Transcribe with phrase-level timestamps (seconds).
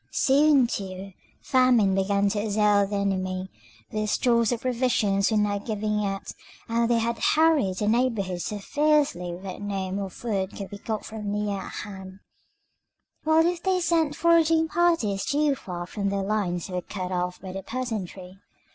[0.09, 1.13] Soon, too,
[1.43, 3.51] famine began to assail the enemy;
[3.91, 6.31] their stores of provisions were now giving out,
[6.67, 11.05] and they had harried the neighbourhood so fiercely that no more food could be got
[11.05, 12.19] from near at hand,
[13.25, 17.39] while if they sent foraging parties too far from their lines they were cut off
[17.39, 18.39] by the peasantry.